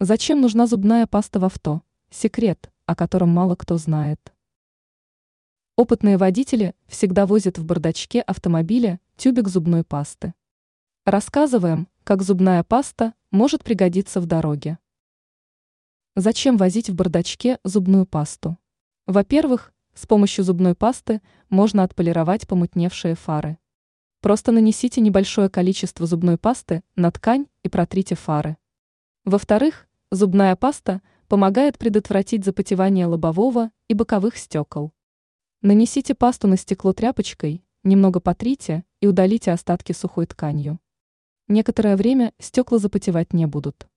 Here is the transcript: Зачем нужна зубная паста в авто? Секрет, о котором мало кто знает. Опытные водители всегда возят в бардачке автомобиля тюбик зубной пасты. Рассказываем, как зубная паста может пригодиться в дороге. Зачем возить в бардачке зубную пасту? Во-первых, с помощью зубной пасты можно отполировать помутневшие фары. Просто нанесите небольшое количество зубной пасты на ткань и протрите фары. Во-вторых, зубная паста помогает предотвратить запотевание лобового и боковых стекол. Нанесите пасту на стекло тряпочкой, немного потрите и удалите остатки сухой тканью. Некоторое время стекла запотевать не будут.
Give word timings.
Зачем 0.00 0.40
нужна 0.40 0.68
зубная 0.68 1.08
паста 1.08 1.40
в 1.40 1.44
авто? 1.44 1.82
Секрет, 2.08 2.70
о 2.86 2.94
котором 2.94 3.30
мало 3.30 3.56
кто 3.56 3.78
знает. 3.78 4.32
Опытные 5.74 6.16
водители 6.16 6.76
всегда 6.86 7.26
возят 7.26 7.58
в 7.58 7.64
бардачке 7.64 8.20
автомобиля 8.20 9.00
тюбик 9.16 9.48
зубной 9.48 9.82
пасты. 9.82 10.34
Рассказываем, 11.04 11.88
как 12.04 12.22
зубная 12.22 12.62
паста 12.62 13.12
может 13.32 13.64
пригодиться 13.64 14.20
в 14.20 14.26
дороге. 14.26 14.78
Зачем 16.14 16.58
возить 16.58 16.88
в 16.88 16.94
бардачке 16.94 17.58
зубную 17.64 18.06
пасту? 18.06 18.56
Во-первых, 19.06 19.72
с 19.94 20.06
помощью 20.06 20.44
зубной 20.44 20.76
пасты 20.76 21.22
можно 21.48 21.82
отполировать 21.82 22.46
помутневшие 22.46 23.16
фары. 23.16 23.58
Просто 24.20 24.52
нанесите 24.52 25.00
небольшое 25.00 25.48
количество 25.48 26.06
зубной 26.06 26.38
пасты 26.38 26.84
на 26.94 27.10
ткань 27.10 27.48
и 27.64 27.68
протрите 27.68 28.14
фары. 28.14 28.58
Во-вторых, 29.24 29.87
зубная 30.10 30.56
паста 30.56 31.02
помогает 31.28 31.78
предотвратить 31.78 32.44
запотевание 32.44 33.06
лобового 33.06 33.70
и 33.88 33.94
боковых 33.94 34.36
стекол. 34.36 34.92
Нанесите 35.60 36.14
пасту 36.14 36.48
на 36.48 36.56
стекло 36.56 36.92
тряпочкой, 36.92 37.64
немного 37.82 38.20
потрите 38.20 38.84
и 39.00 39.06
удалите 39.06 39.52
остатки 39.52 39.92
сухой 39.92 40.26
тканью. 40.26 40.78
Некоторое 41.48 41.96
время 41.96 42.32
стекла 42.38 42.78
запотевать 42.78 43.32
не 43.32 43.46
будут. 43.46 43.88